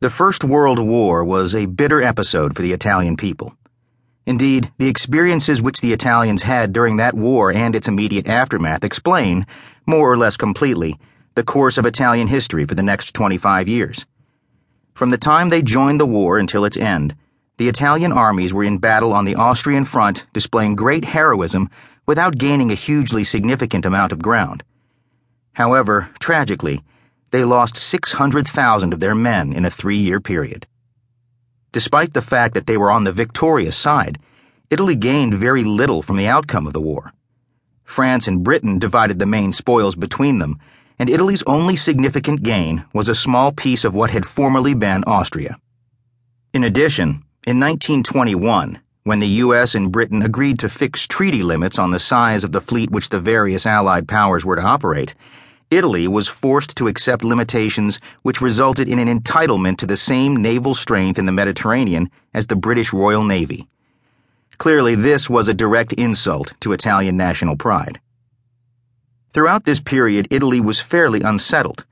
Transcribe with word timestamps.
The 0.00 0.10
First 0.10 0.44
World 0.44 0.78
War 0.78 1.24
was 1.24 1.56
a 1.56 1.66
bitter 1.66 2.00
episode 2.00 2.54
for 2.54 2.62
the 2.62 2.72
Italian 2.72 3.16
people. 3.16 3.56
Indeed, 4.26 4.70
the 4.78 4.86
experiences 4.86 5.60
which 5.60 5.80
the 5.80 5.92
Italians 5.92 6.42
had 6.42 6.72
during 6.72 6.98
that 6.98 7.14
war 7.14 7.50
and 7.50 7.74
its 7.74 7.88
immediate 7.88 8.28
aftermath 8.28 8.84
explain, 8.84 9.44
more 9.86 10.08
or 10.08 10.16
less 10.16 10.36
completely, 10.36 11.00
the 11.34 11.42
course 11.42 11.78
of 11.78 11.84
Italian 11.84 12.28
history 12.28 12.64
for 12.64 12.76
the 12.76 12.82
next 12.84 13.12
25 13.12 13.66
years. 13.66 14.06
From 14.94 15.10
the 15.10 15.18
time 15.18 15.48
they 15.48 15.62
joined 15.62 15.98
the 15.98 16.06
war 16.06 16.38
until 16.38 16.64
its 16.64 16.76
end, 16.76 17.16
the 17.56 17.68
Italian 17.68 18.12
armies 18.12 18.54
were 18.54 18.62
in 18.62 18.78
battle 18.78 19.12
on 19.12 19.24
the 19.24 19.34
Austrian 19.34 19.84
front, 19.84 20.26
displaying 20.32 20.76
great 20.76 21.06
heroism 21.06 21.68
without 22.06 22.38
gaining 22.38 22.70
a 22.70 22.76
hugely 22.76 23.24
significant 23.24 23.84
amount 23.84 24.12
of 24.12 24.22
ground. 24.22 24.62
However, 25.54 26.10
tragically, 26.20 26.84
they 27.30 27.44
lost 27.44 27.76
600,000 27.76 28.92
of 28.92 29.00
their 29.00 29.14
men 29.14 29.52
in 29.52 29.64
a 29.64 29.70
three 29.70 29.96
year 29.96 30.20
period. 30.20 30.66
Despite 31.72 32.14
the 32.14 32.22
fact 32.22 32.54
that 32.54 32.66
they 32.66 32.76
were 32.76 32.90
on 32.90 33.04
the 33.04 33.12
victorious 33.12 33.76
side, 33.76 34.18
Italy 34.70 34.96
gained 34.96 35.34
very 35.34 35.64
little 35.64 36.02
from 36.02 36.16
the 36.16 36.26
outcome 36.26 36.66
of 36.66 36.72
the 36.72 36.80
war. 36.80 37.12
France 37.84 38.28
and 38.28 38.42
Britain 38.42 38.78
divided 38.78 39.18
the 39.18 39.26
main 39.26 39.52
spoils 39.52 39.94
between 39.94 40.38
them, 40.38 40.58
and 40.98 41.08
Italy's 41.08 41.42
only 41.46 41.76
significant 41.76 42.42
gain 42.42 42.84
was 42.92 43.08
a 43.08 43.14
small 43.14 43.52
piece 43.52 43.84
of 43.84 43.94
what 43.94 44.10
had 44.10 44.26
formerly 44.26 44.74
been 44.74 45.04
Austria. 45.04 45.58
In 46.52 46.64
addition, 46.64 47.22
in 47.46 47.60
1921, 47.60 48.80
when 49.04 49.20
the 49.20 49.28
U.S. 49.44 49.74
and 49.74 49.92
Britain 49.92 50.20
agreed 50.20 50.58
to 50.58 50.68
fix 50.68 51.06
treaty 51.06 51.42
limits 51.42 51.78
on 51.78 51.92
the 51.92 51.98
size 51.98 52.44
of 52.44 52.52
the 52.52 52.60
fleet 52.60 52.90
which 52.90 53.08
the 53.08 53.20
various 53.20 53.64
Allied 53.64 54.06
powers 54.06 54.44
were 54.44 54.56
to 54.56 54.62
operate, 54.62 55.14
Italy 55.70 56.08
was 56.08 56.28
forced 56.28 56.78
to 56.78 56.88
accept 56.88 57.22
limitations 57.22 58.00
which 58.22 58.40
resulted 58.40 58.88
in 58.88 58.98
an 58.98 59.06
entitlement 59.06 59.76
to 59.76 59.86
the 59.86 59.98
same 59.98 60.34
naval 60.34 60.74
strength 60.74 61.18
in 61.18 61.26
the 61.26 61.32
Mediterranean 61.32 62.10
as 62.32 62.46
the 62.46 62.56
British 62.56 62.94
Royal 62.94 63.22
Navy. 63.22 63.68
Clearly, 64.56 64.94
this 64.94 65.28
was 65.28 65.46
a 65.46 65.52
direct 65.52 65.92
insult 65.92 66.54
to 66.60 66.72
Italian 66.72 67.18
national 67.18 67.54
pride. 67.54 68.00
Throughout 69.34 69.64
this 69.64 69.78
period, 69.78 70.26
Italy 70.30 70.58
was 70.58 70.80
fairly 70.80 71.20
unsettled. 71.20 71.84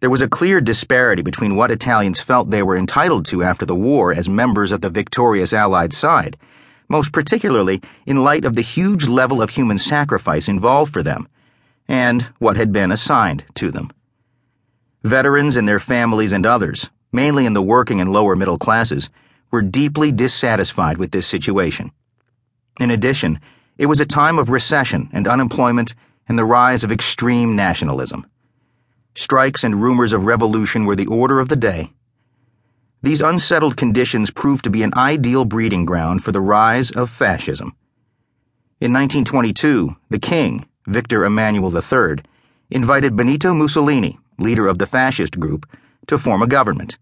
There 0.00 0.10
was 0.10 0.20
a 0.20 0.28
clear 0.28 0.60
disparity 0.60 1.22
between 1.22 1.54
what 1.54 1.70
Italians 1.70 2.18
felt 2.18 2.50
they 2.50 2.64
were 2.64 2.76
entitled 2.76 3.26
to 3.26 3.44
after 3.44 3.64
the 3.64 3.76
war 3.76 4.12
as 4.12 4.28
members 4.28 4.72
of 4.72 4.80
the 4.80 4.90
victorious 4.90 5.52
Allied 5.52 5.92
side, 5.92 6.36
most 6.88 7.12
particularly 7.12 7.80
in 8.06 8.24
light 8.24 8.44
of 8.44 8.54
the 8.54 8.60
huge 8.60 9.06
level 9.06 9.40
of 9.40 9.50
human 9.50 9.78
sacrifice 9.78 10.48
involved 10.48 10.92
for 10.92 11.02
them 11.02 11.28
and 11.88 12.22
what 12.38 12.56
had 12.56 12.72
been 12.72 12.90
assigned 12.90 13.44
to 13.54 13.70
them. 13.70 13.90
Veterans 15.02 15.56
and 15.56 15.68
their 15.68 15.78
families 15.78 16.32
and 16.32 16.46
others, 16.46 16.90
mainly 17.12 17.46
in 17.46 17.52
the 17.52 17.62
working 17.62 18.00
and 18.00 18.12
lower 18.12 18.34
middle 18.34 18.58
classes, 18.58 19.10
were 19.50 19.62
deeply 19.62 20.10
dissatisfied 20.10 20.98
with 20.98 21.12
this 21.12 21.26
situation. 21.26 21.92
In 22.80 22.90
addition, 22.90 23.38
it 23.78 23.86
was 23.86 24.00
a 24.00 24.06
time 24.06 24.38
of 24.38 24.50
recession 24.50 25.08
and 25.12 25.28
unemployment 25.28 25.94
and 26.28 26.38
the 26.38 26.44
rise 26.44 26.82
of 26.84 26.90
extreme 26.90 27.54
nationalism. 27.54 28.26
Strikes 29.14 29.62
and 29.62 29.80
rumors 29.80 30.12
of 30.12 30.24
revolution 30.24 30.86
were 30.86 30.96
the 30.96 31.06
order 31.06 31.38
of 31.38 31.48
the 31.48 31.56
day. 31.56 31.92
These 33.02 33.20
unsettled 33.20 33.76
conditions 33.76 34.30
proved 34.30 34.64
to 34.64 34.70
be 34.70 34.82
an 34.82 34.94
ideal 34.96 35.44
breeding 35.44 35.84
ground 35.84 36.24
for 36.24 36.32
the 36.32 36.40
rise 36.40 36.90
of 36.90 37.10
fascism. 37.10 37.76
In 38.80 38.92
1922, 38.92 39.94
the 40.08 40.18
king, 40.18 40.66
Victor 40.86 41.24
Emmanuel 41.24 41.74
III, 41.74 42.22
invited 42.70 43.16
Benito 43.16 43.54
Mussolini, 43.54 44.18
leader 44.38 44.66
of 44.66 44.78
the 44.78 44.86
fascist 44.86 45.40
group, 45.40 45.66
to 46.06 46.18
form 46.18 46.42
a 46.42 46.46
government. 46.46 46.98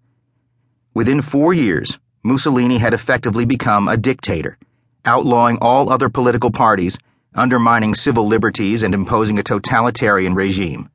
Within 0.95 1.21
four 1.21 1.53
years, 1.53 1.99
Mussolini 2.23 2.79
had 2.79 2.95
effectively 2.95 3.45
become 3.45 3.89
a 3.89 3.97
dictator, 3.97 4.57
outlawing 5.05 5.59
all 5.61 5.91
other 5.91 6.09
political 6.09 6.51
parties, 6.51 6.97
undermining 7.35 7.95
civil 7.95 8.27
liberties, 8.27 8.83
and 8.83 8.95
imposing 8.95 9.39
a 9.39 9.43
totalitarian 9.43 10.35
regime. 10.35 10.89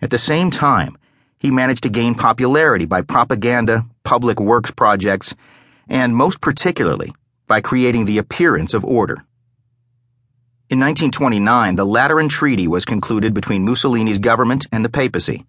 At 0.00 0.10
the 0.10 0.18
same 0.18 0.50
time, 0.50 0.98
he 1.38 1.50
managed 1.50 1.84
to 1.84 1.88
gain 1.88 2.14
popularity 2.16 2.86
by 2.86 3.02
propaganda, 3.02 3.86
public 4.02 4.40
works 4.40 4.72
projects, 4.72 5.36
and 5.88 6.16
most 6.16 6.40
particularly, 6.40 7.12
by 7.46 7.60
creating 7.60 8.06
the 8.06 8.18
appearance 8.18 8.74
of 8.74 8.84
order. 8.84 9.24
In 10.72 10.78
1929, 10.78 11.74
the 11.74 11.84
Lateran 11.84 12.30
Treaty 12.30 12.66
was 12.66 12.86
concluded 12.86 13.34
between 13.34 13.66
Mussolini's 13.66 14.16
government 14.16 14.66
and 14.72 14.82
the 14.82 14.88
papacy. 14.88 15.44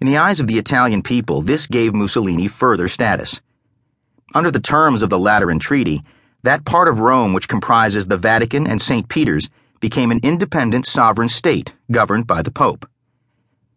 In 0.00 0.06
the 0.06 0.18
eyes 0.18 0.38
of 0.38 0.46
the 0.46 0.56
Italian 0.56 1.02
people, 1.02 1.42
this 1.42 1.66
gave 1.66 1.94
Mussolini 1.94 2.46
further 2.46 2.86
status. 2.86 3.40
Under 4.32 4.52
the 4.52 4.60
terms 4.60 5.02
of 5.02 5.10
the 5.10 5.18
Lateran 5.18 5.58
Treaty, 5.58 6.04
that 6.44 6.64
part 6.64 6.86
of 6.86 7.00
Rome 7.00 7.32
which 7.32 7.48
comprises 7.48 8.06
the 8.06 8.16
Vatican 8.16 8.68
and 8.68 8.80
St. 8.80 9.08
Peter's 9.08 9.50
became 9.80 10.12
an 10.12 10.20
independent 10.22 10.86
sovereign 10.86 11.28
state 11.28 11.74
governed 11.90 12.28
by 12.28 12.40
the 12.40 12.52
Pope. 12.52 12.88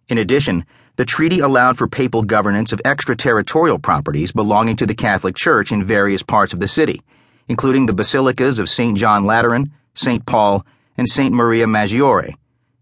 In 0.07 0.19
addition, 0.19 0.67
the 0.97 1.05
treaty 1.05 1.39
allowed 1.39 1.79
for 1.79 1.87
papal 1.87 2.21
governance 2.21 2.71
of 2.71 2.81
extraterritorial 2.85 3.79
properties 3.79 4.31
belonging 4.31 4.75
to 4.75 4.85
the 4.85 4.93
Catholic 4.93 5.35
Church 5.35 5.71
in 5.71 5.83
various 5.83 6.21
parts 6.21 6.53
of 6.53 6.59
the 6.59 6.67
city, 6.67 7.01
including 7.47 7.87
the 7.87 7.93
basilicas 7.93 8.59
of 8.59 8.69
St. 8.69 8.95
John 8.95 9.23
Lateran, 9.23 9.71
St. 9.95 10.25
Paul, 10.25 10.65
and 10.97 11.07
St. 11.07 11.33
Maria 11.33 11.65
Maggiore, 11.65 12.35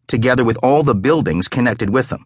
together 0.07 0.43
with 0.43 0.57
all 0.63 0.83
the 0.83 0.95
buildings 0.95 1.47
connected 1.47 1.89
with 1.89 2.09
them. 2.09 2.25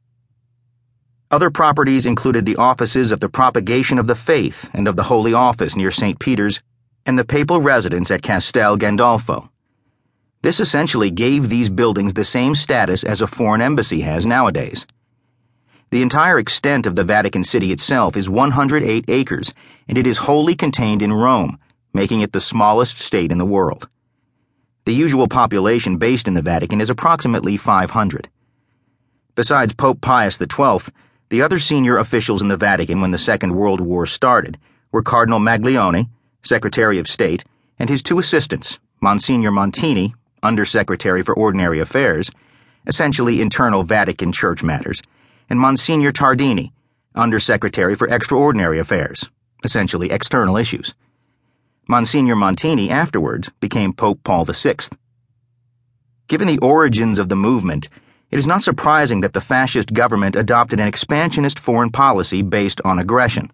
Other 1.31 1.50
properties 1.50 2.06
included 2.06 2.46
the 2.46 2.56
offices 2.56 3.12
of 3.12 3.19
the 3.19 3.29
Propagation 3.29 3.97
of 3.97 4.07
the 4.07 4.16
Faith 4.16 4.69
and 4.74 4.88
of 4.88 4.95
the 4.95 5.03
Holy 5.03 5.34
Office 5.34 5.75
near 5.75 5.91
St. 5.91 6.19
Peter's, 6.19 6.62
and 7.06 7.18
the 7.18 7.25
papal 7.25 7.62
residence 7.62 8.09
at 8.12 8.22
Castel 8.22 8.78
Gandolfo. 8.78 9.50
This 10.41 10.59
essentially 10.59 11.09
gave 11.09 11.50
these 11.50 11.69
buildings 11.69 12.13
the 12.13 12.24
same 12.24 12.53
status 12.53 13.03
as 13.03 13.22
a 13.22 13.28
foreign 13.28 13.62
embassy 13.62 14.01
has 14.01 14.25
nowadays. 14.25 14.85
The 15.90 16.03
entire 16.03 16.38
extent 16.38 16.85
of 16.85 16.95
the 16.95 17.03
Vatican 17.03 17.44
City 17.44 17.72
itself 17.72 18.16
is 18.16 18.29
108 18.29 19.06
acres, 19.07 19.53
and 19.88 19.97
it 19.97 20.06
is 20.06 20.18
wholly 20.18 20.56
contained 20.56 21.01
in 21.01 21.13
Rome, 21.13 21.57
making 21.94 22.22
it 22.22 22.31
the 22.31 22.41
smallest 22.41 23.00
state 23.00 23.31
in 23.31 23.40
the 23.40 23.45
world. 23.45 23.88
The 24.85 24.94
usual 24.94 25.28
population 25.28 25.97
based 25.97 26.28
in 26.28 26.35
the 26.35 26.44
Vatican 26.44 26.79
is 26.79 26.91
approximately 26.91 27.57
500. 27.57 28.29
Besides 29.34 29.73
Pope 29.73 30.00
Pius 30.00 30.38
XII, 30.38 30.94
the 31.29 31.41
other 31.41 31.57
senior 31.57 31.97
officials 31.97 32.44
in 32.44 32.50
the 32.50 32.56
Vatican 32.56 33.01
when 33.01 33.09
the 33.09 33.18
Second 33.18 33.56
World 33.56 33.81
War 33.81 34.06
started 34.06 34.59
were 34.91 35.01
Cardinal 35.01 35.40
Maglione, 35.40 36.09
Secretary 36.44 37.00
of 37.00 37.07
State, 37.07 37.44
and 37.79 37.90
his 37.90 38.03
two 38.03 38.19
assistants, 38.19 38.78
Monsignor 39.01 39.50
Montini, 39.50 40.13
Undersecretary 40.44 41.24
for 41.24 41.35
Ordinary 41.35 41.79
Affairs, 41.79 42.29
essentially 42.85 43.41
internal 43.41 43.81
Vatican 43.81 44.31
church 44.31 44.62
matters, 44.62 45.01
and 45.50 45.59
Monsignor 45.59 46.12
Tardini, 46.12 46.74
Undersecretary 47.16 47.95
for 47.95 48.07
Extraordinary 48.07 48.78
Affairs, 48.78 49.31
essentially 49.63 50.12
external 50.12 50.57
issues. 50.57 50.94
Monsignor 51.88 52.35
Montini 52.35 52.90
afterwards 52.90 53.51
became 53.59 53.94
Pope 53.94 54.19
Paul 54.23 54.46
VI. 54.46 54.75
Given 56.28 56.47
the 56.47 56.57
origins 56.57 57.19
of 57.19 57.29
the 57.29 57.35
movement, 57.35 57.90
it 58.31 58.40
is 58.40 58.47
not 58.47 58.63
surprising 58.63 59.22
that 59.22 59.34
the 59.34 59.41
fascist 59.41 59.94
government 59.94 60.35
adopted 60.35 60.79
an 60.79 60.88
expansionist 60.88 61.59
foreign 61.59 61.91
policy 61.91 62.41
based 62.41 62.81
on 62.84 62.97
aggression. 62.97 63.51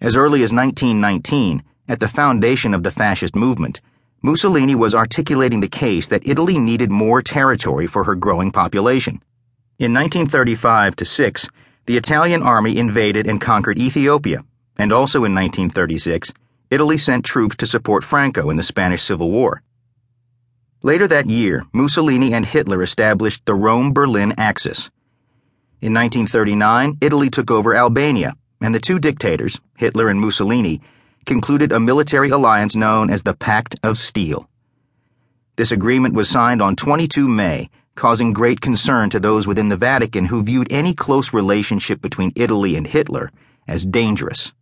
As 0.00 0.16
early 0.16 0.42
as 0.42 0.54
1919, 0.54 1.62
at 1.86 2.00
the 2.00 2.08
foundation 2.08 2.72
of 2.72 2.82
the 2.82 2.90
fascist 2.90 3.36
movement, 3.36 3.82
Mussolini 4.22 4.74
was 4.74 4.94
articulating 4.94 5.60
the 5.60 5.68
case 5.68 6.08
that 6.08 6.26
Italy 6.26 6.58
needed 6.58 6.90
more 6.90 7.20
territory 7.20 7.86
for 7.86 8.04
her 8.04 8.14
growing 8.14 8.50
population. 8.50 9.20
In 9.78 9.92
1935 9.92 10.96
to 10.96 11.04
6, 11.04 11.48
the 11.84 11.98
Italian 11.98 12.42
army 12.42 12.78
invaded 12.78 13.26
and 13.26 13.38
conquered 13.38 13.78
Ethiopia, 13.78 14.44
and 14.78 14.92
also 14.92 15.18
in 15.24 15.34
1936, 15.34 16.32
Italy 16.70 16.98
sent 16.98 17.24
troops 17.24 17.56
to 17.56 17.66
support 17.66 18.04
Franco 18.04 18.50
in 18.50 18.56
the 18.56 18.62
Spanish 18.62 19.02
Civil 19.02 19.30
War. 19.30 19.62
Later 20.82 21.08
that 21.08 21.26
year, 21.26 21.64
Mussolini 21.72 22.32
and 22.34 22.44
Hitler 22.44 22.82
established 22.82 23.46
the 23.46 23.54
Rome 23.54 23.92
Berlin 23.92 24.34
Axis. 24.36 24.90
In 25.80 25.94
1939, 25.94 26.98
Italy 27.00 27.30
took 27.30 27.50
over 27.50 27.74
Albania, 27.74 28.36
and 28.60 28.74
the 28.74 28.80
two 28.80 28.98
dictators, 28.98 29.60
Hitler 29.76 30.08
and 30.08 30.20
Mussolini, 30.20 30.80
concluded 31.24 31.72
a 31.72 31.80
military 31.80 32.30
alliance 32.30 32.76
known 32.76 33.10
as 33.10 33.22
the 33.22 33.34
Pact 33.34 33.76
of 33.82 33.96
Steel. 33.96 34.48
This 35.56 35.72
agreement 35.72 36.14
was 36.14 36.28
signed 36.28 36.60
on 36.60 36.76
22 36.76 37.26
May, 37.28 37.70
causing 37.94 38.32
great 38.32 38.60
concern 38.60 39.10
to 39.10 39.18
those 39.18 39.46
within 39.46 39.70
the 39.70 39.76
Vatican 39.76 40.26
who 40.26 40.42
viewed 40.44 40.70
any 40.70 40.94
close 40.94 41.32
relationship 41.32 42.00
between 42.00 42.32
Italy 42.36 42.76
and 42.76 42.86
Hitler 42.86 43.32
as 43.66 43.84
dangerous. 43.84 44.52